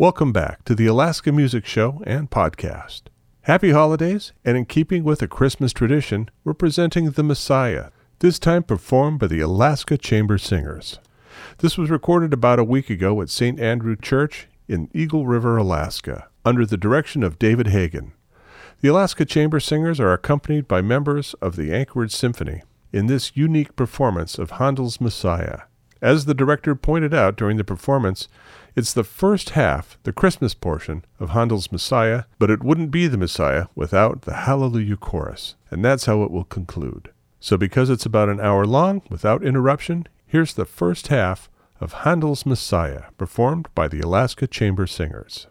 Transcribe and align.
Welcome 0.00 0.32
back 0.32 0.64
to 0.66 0.76
the 0.76 0.86
Alaska 0.86 1.32
Music 1.32 1.66
Show 1.66 2.04
and 2.06 2.30
podcast. 2.30 3.02
Happy 3.42 3.72
holidays, 3.72 4.32
and 4.44 4.56
in 4.56 4.64
keeping 4.64 5.02
with 5.02 5.22
a 5.22 5.26
Christmas 5.26 5.72
tradition, 5.72 6.30
we're 6.44 6.54
presenting 6.54 7.10
The 7.10 7.24
Messiah, 7.24 7.88
this 8.20 8.38
time 8.38 8.62
performed 8.62 9.18
by 9.18 9.26
the 9.26 9.40
Alaska 9.40 9.98
Chamber 9.98 10.38
Singers. 10.38 11.00
This 11.58 11.76
was 11.76 11.90
recorded 11.90 12.32
about 12.32 12.60
a 12.60 12.64
week 12.64 12.90
ago 12.90 13.20
at 13.20 13.28
St. 13.28 13.58
Andrew 13.58 13.96
Church 13.96 14.46
in 14.68 14.88
Eagle 14.94 15.26
River, 15.26 15.56
Alaska, 15.56 16.28
under 16.44 16.64
the 16.64 16.76
direction 16.76 17.24
of 17.24 17.40
David 17.40 17.66
Hagen. 17.66 18.12
The 18.80 18.90
Alaska 18.90 19.24
Chamber 19.24 19.58
Singers 19.58 19.98
are 19.98 20.12
accompanied 20.12 20.68
by 20.68 20.80
members 20.80 21.34
of 21.42 21.56
the 21.56 21.74
Anchorage 21.74 22.14
Symphony 22.14 22.62
in 22.92 23.08
this 23.08 23.36
unique 23.36 23.74
performance 23.74 24.38
of 24.38 24.52
Handel's 24.52 25.00
Messiah. 25.00 25.62
As 26.00 26.26
the 26.26 26.34
director 26.34 26.76
pointed 26.76 27.12
out 27.12 27.36
during 27.36 27.56
the 27.56 27.64
performance, 27.64 28.28
it's 28.78 28.92
the 28.92 29.02
first 29.02 29.50
half, 29.50 29.98
the 30.04 30.12
Christmas 30.12 30.54
portion, 30.54 31.04
of 31.18 31.30
Handel's 31.30 31.72
Messiah, 31.72 32.24
but 32.38 32.48
it 32.48 32.62
wouldn't 32.62 32.92
be 32.92 33.08
the 33.08 33.18
Messiah 33.18 33.66
without 33.74 34.22
the 34.22 34.34
Hallelujah 34.34 34.96
chorus, 34.96 35.56
and 35.68 35.84
that's 35.84 36.04
how 36.04 36.22
it 36.22 36.30
will 36.30 36.44
conclude. 36.44 37.10
So, 37.40 37.56
because 37.56 37.90
it's 37.90 38.06
about 38.06 38.28
an 38.28 38.38
hour 38.38 38.64
long, 38.64 39.02
without 39.10 39.42
interruption, 39.42 40.06
here's 40.26 40.54
the 40.54 40.64
first 40.64 41.08
half 41.08 41.50
of 41.80 42.04
Handel's 42.04 42.46
Messiah, 42.46 43.06
performed 43.18 43.68
by 43.74 43.88
the 43.88 43.98
Alaska 43.98 44.46
Chamber 44.46 44.86
Singers. 44.86 45.48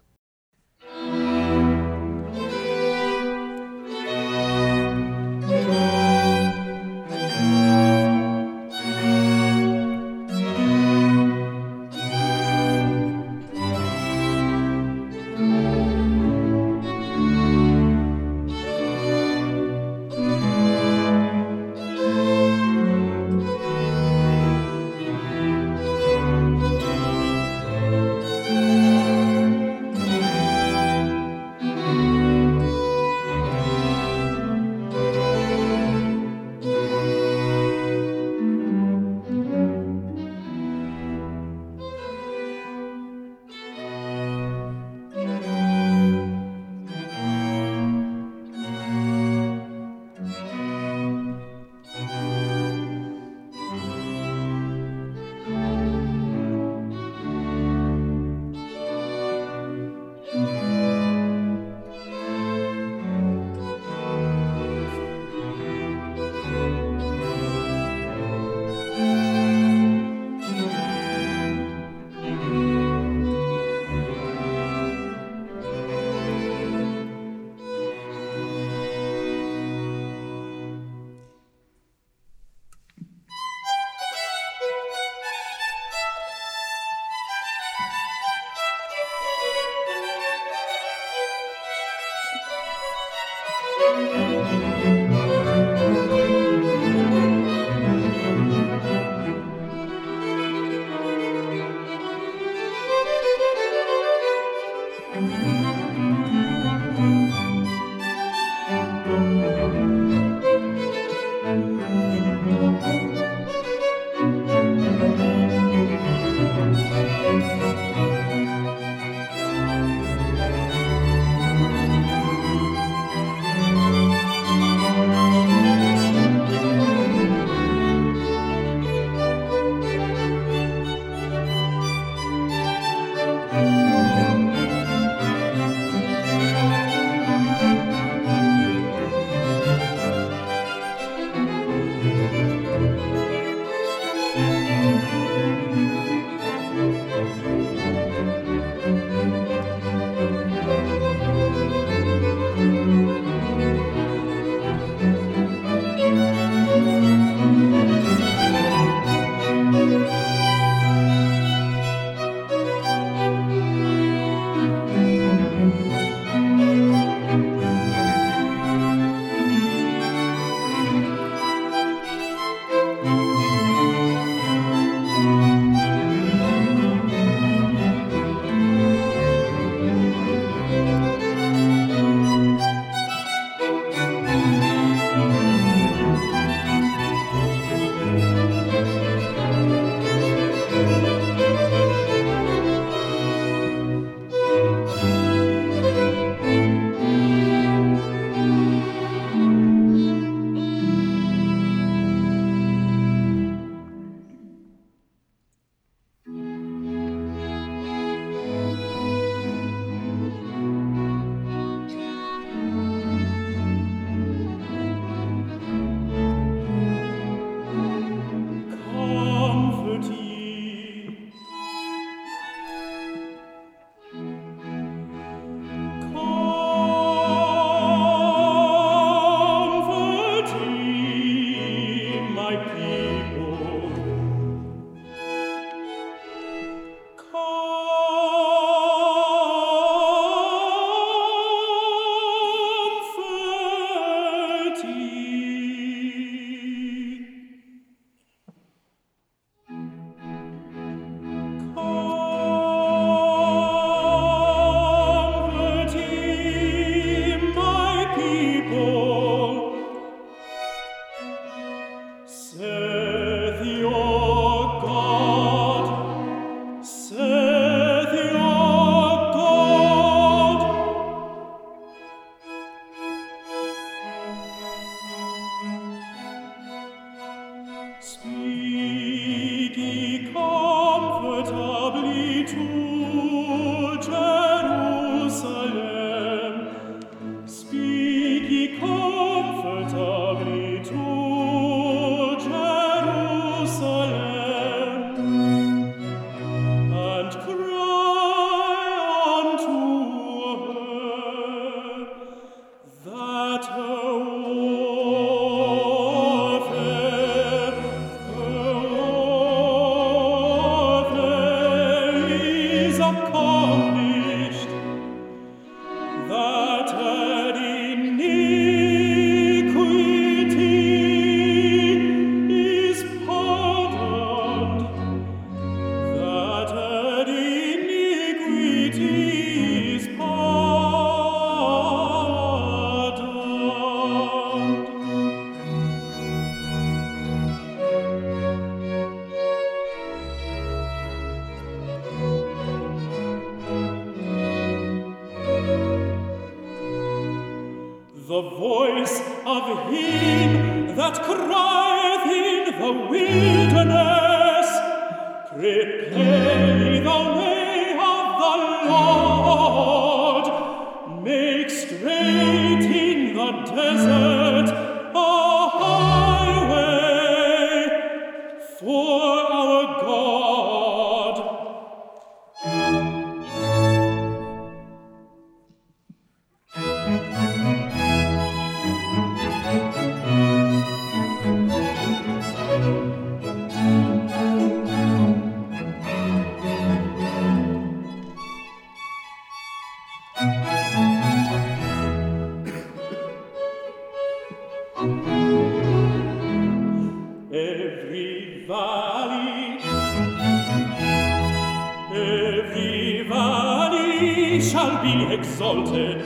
shall 404.70 405.02
be 405.02 405.34
exalted, 405.34 406.26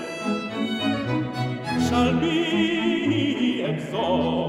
shall 1.88 2.20
be 2.20 3.64
exalted. 3.64 4.41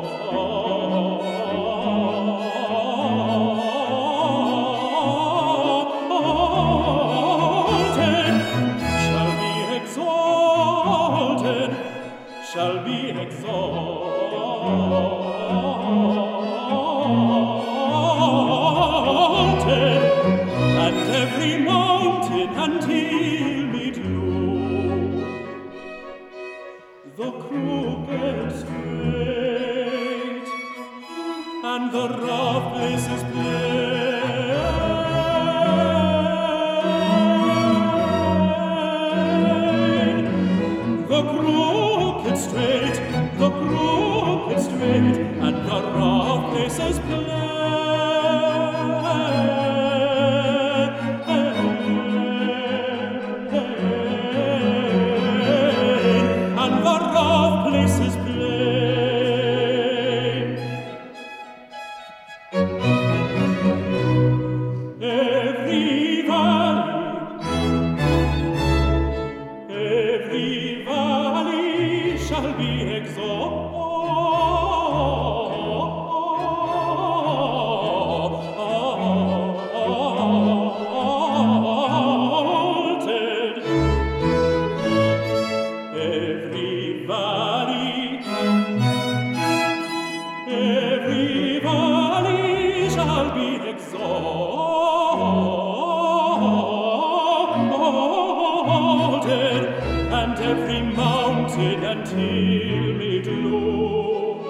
and 100.22 100.38
every 100.38 100.82
mountain 100.82 101.82
and 101.82 102.06
hill 102.06 103.00
it 103.14 103.26
low. 103.26 104.44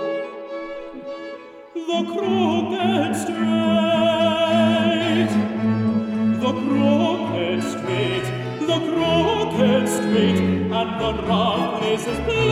The 1.89 2.01
crooked 2.13 3.13
straight, 3.23 3.43
the 6.43 6.53
crooked 6.65 7.61
straight, 7.73 8.27
the 8.69 8.79
crooked 8.91 9.85
straight, 9.97 10.41
and 10.81 10.91
the 11.03 11.13
rough 11.29 11.81
places 11.81 12.19
plain, 12.27 12.51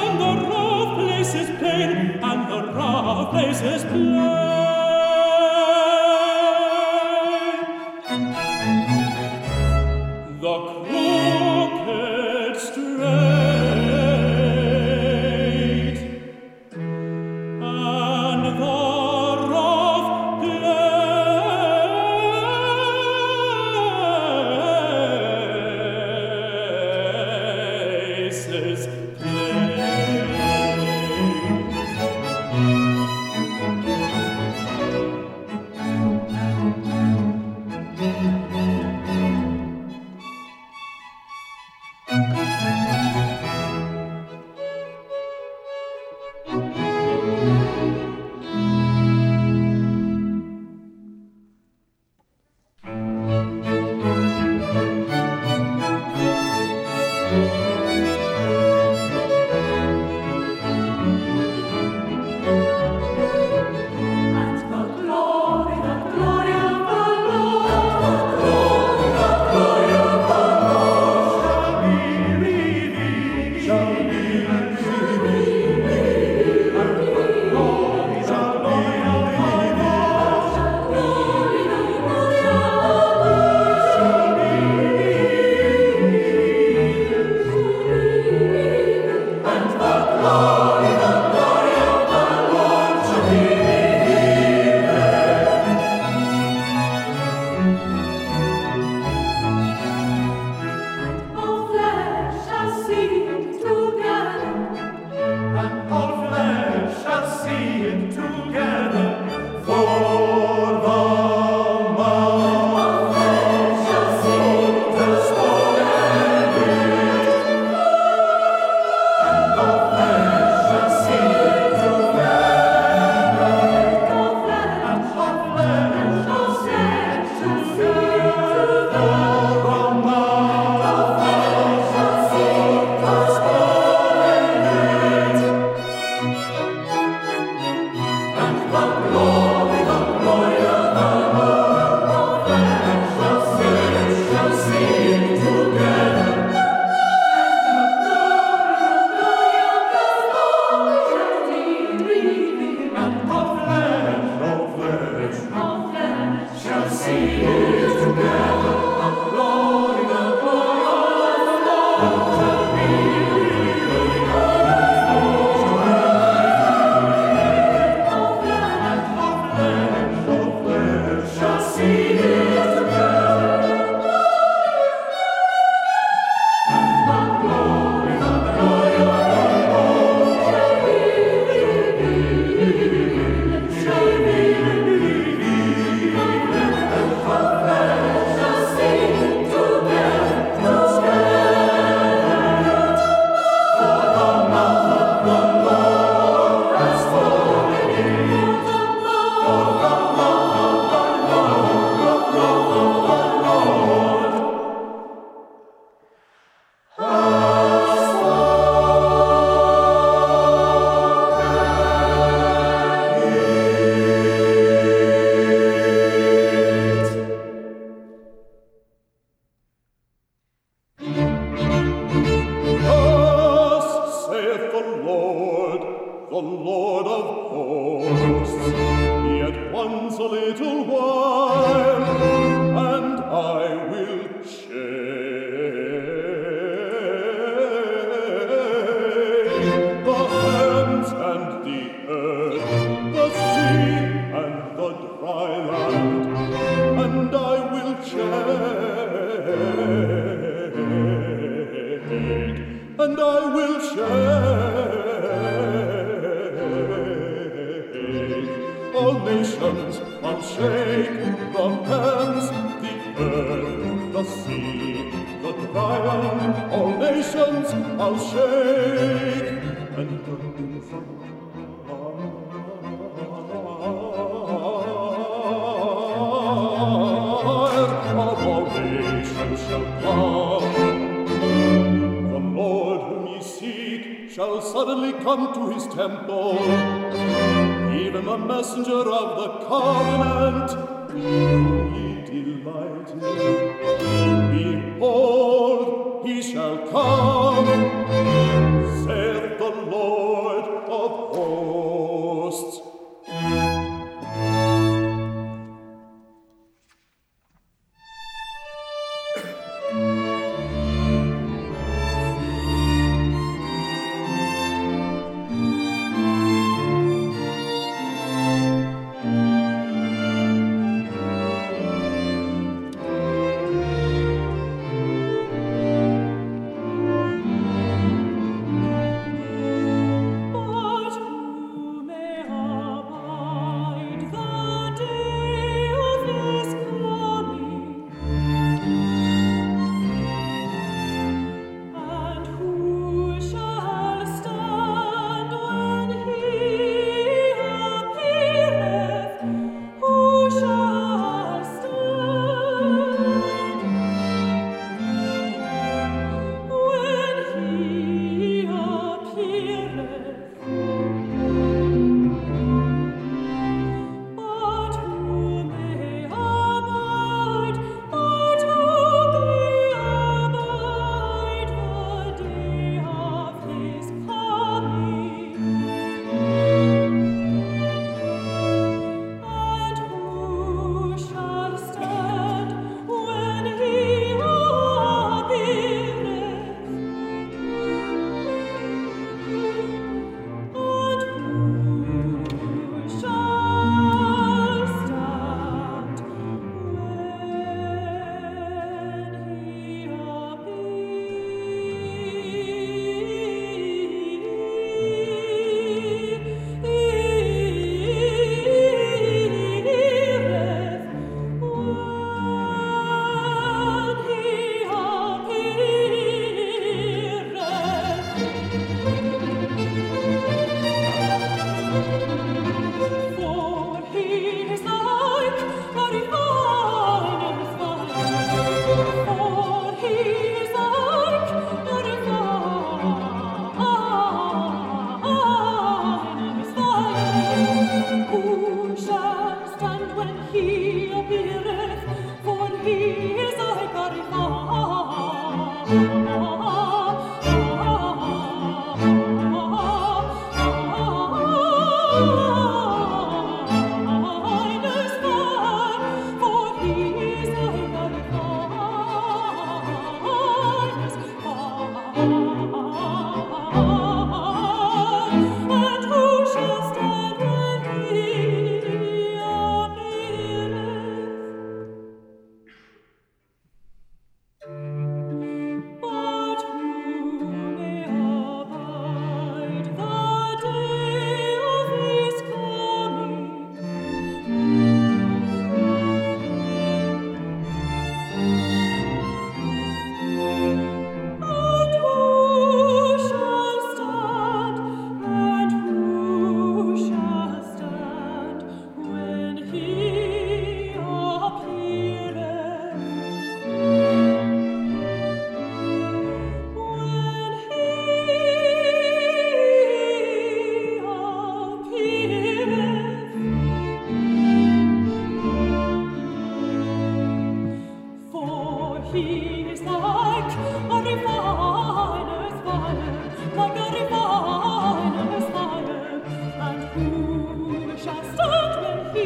and 0.00 0.14
the 0.24 0.32
rough 0.50 0.90
places 0.98 1.48
plain, 1.60 1.96
and 2.30 2.42
the 2.52 2.60
rough 2.74 3.30
places 3.30 3.82
plain. 3.84 4.57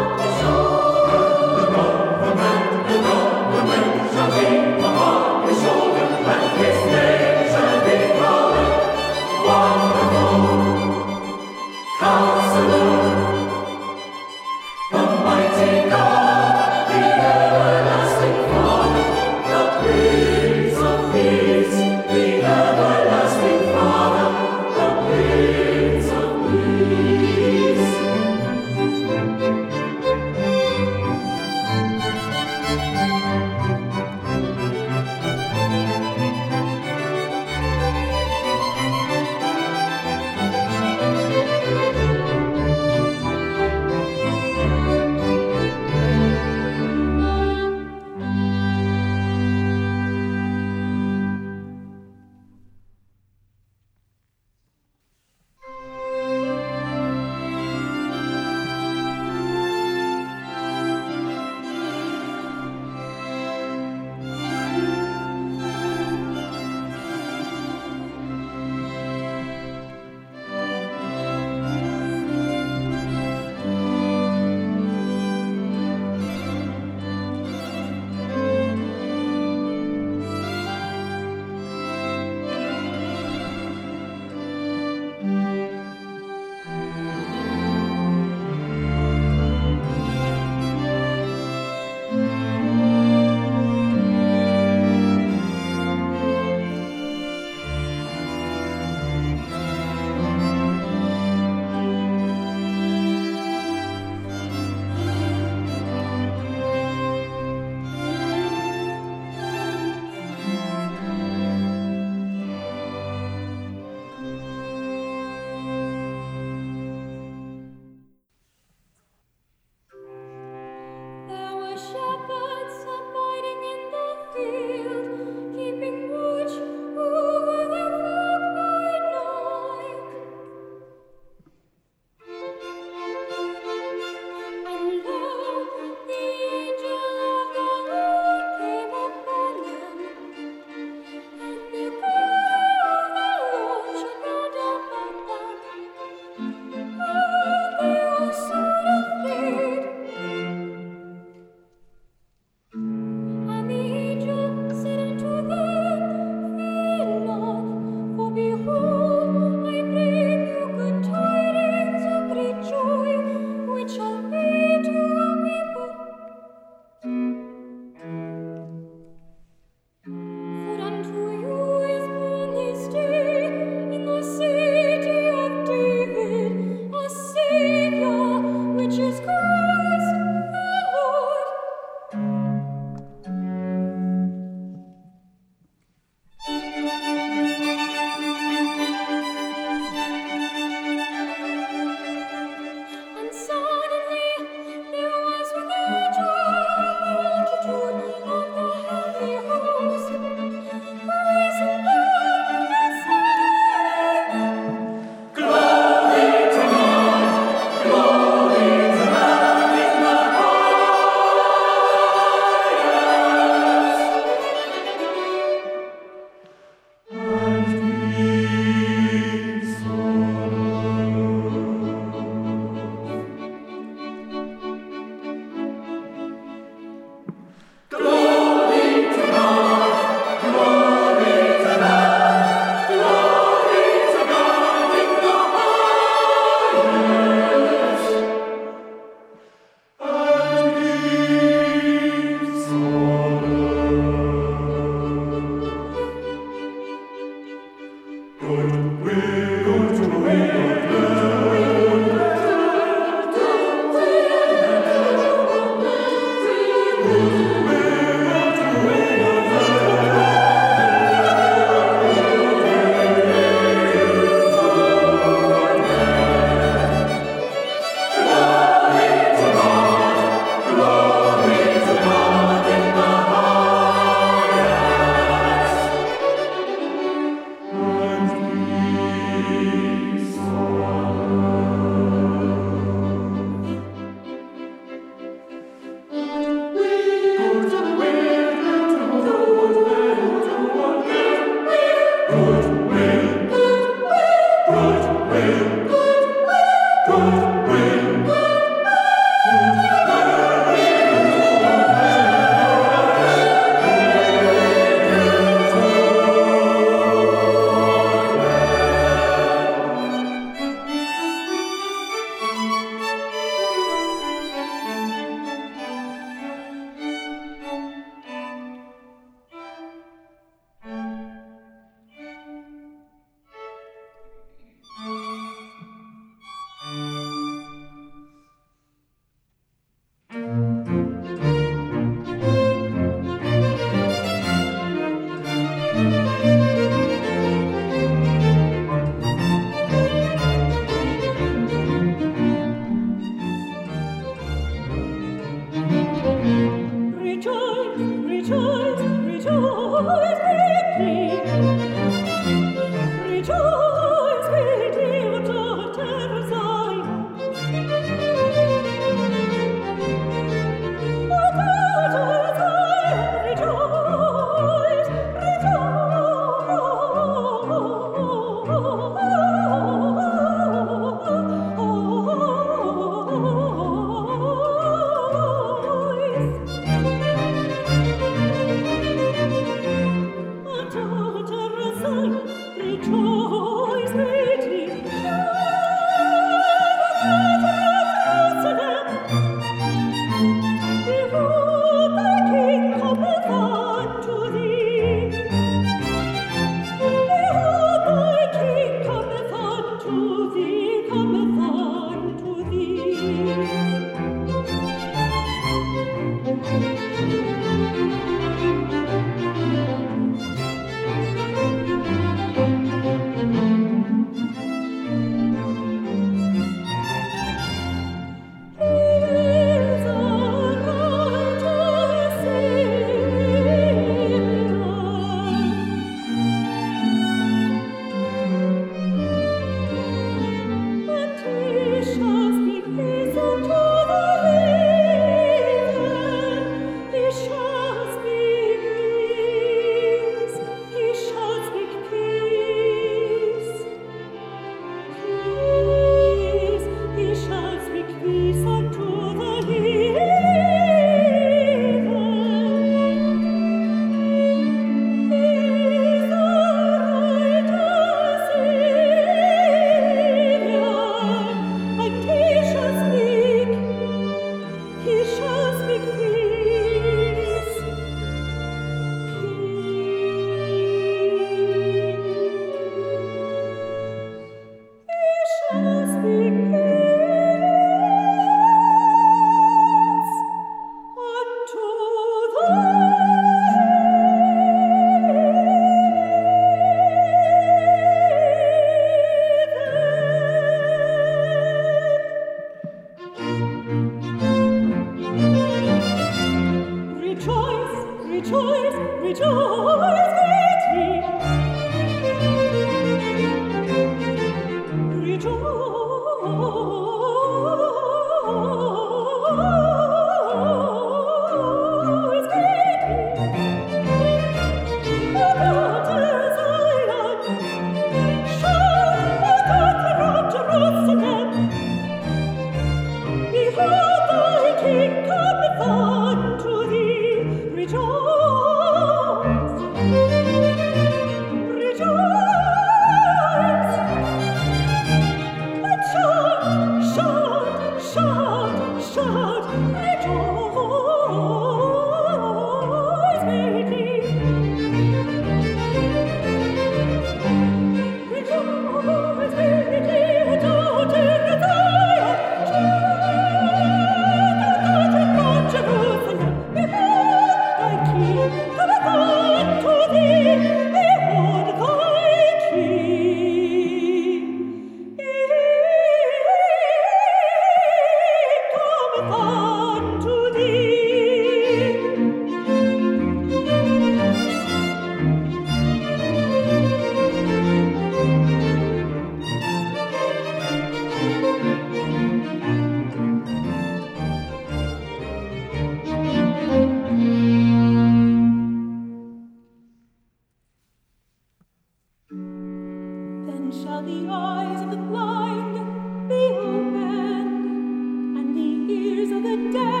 the 599.41 599.71
day 599.73 600.00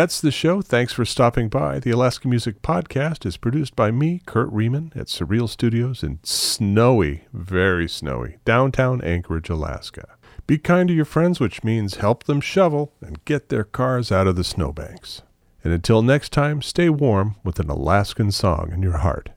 That's 0.00 0.22
the 0.22 0.30
show. 0.30 0.62
Thanks 0.62 0.94
for 0.94 1.04
stopping 1.04 1.50
by. 1.50 1.78
The 1.78 1.90
Alaska 1.90 2.26
Music 2.26 2.62
Podcast 2.62 3.26
is 3.26 3.36
produced 3.36 3.76
by 3.76 3.90
me, 3.90 4.22
Kurt 4.24 4.50
Riemann, 4.50 4.92
at 4.96 5.08
Surreal 5.08 5.46
Studios 5.46 6.02
in 6.02 6.20
snowy, 6.22 7.26
very 7.34 7.86
snowy, 7.86 8.38
downtown 8.46 9.02
Anchorage, 9.02 9.50
Alaska. 9.50 10.16
Be 10.46 10.56
kind 10.56 10.88
to 10.88 10.94
your 10.94 11.04
friends, 11.04 11.38
which 11.38 11.62
means 11.62 11.96
help 11.96 12.24
them 12.24 12.40
shovel 12.40 12.94
and 13.02 13.22
get 13.26 13.50
their 13.50 13.62
cars 13.62 14.10
out 14.10 14.26
of 14.26 14.36
the 14.36 14.42
snowbanks. 14.42 15.20
And 15.62 15.74
until 15.74 16.00
next 16.00 16.32
time, 16.32 16.62
stay 16.62 16.88
warm 16.88 17.36
with 17.44 17.60
an 17.60 17.68
Alaskan 17.68 18.32
song 18.32 18.70
in 18.72 18.80
your 18.80 19.00
heart. 19.00 19.28